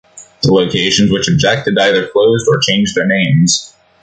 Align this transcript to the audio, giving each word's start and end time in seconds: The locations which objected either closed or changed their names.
The 0.41 0.51
locations 0.51 1.11
which 1.11 1.29
objected 1.29 1.77
either 1.77 2.07
closed 2.07 2.47
or 2.47 2.57
changed 2.57 2.95
their 2.95 3.05
names. 3.05 3.75